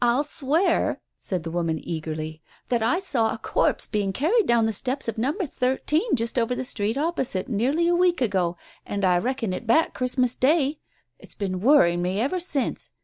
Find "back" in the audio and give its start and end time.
9.67-9.93